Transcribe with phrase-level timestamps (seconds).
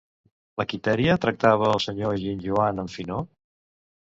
[0.61, 3.23] La Quitèria tractava el senyor Ginjoan amb finor?